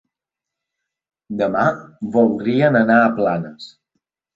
Demà 1.43 1.67
voldrien 2.19 2.83
anar 2.85 3.01
a 3.07 3.17
Planes. 3.23 3.75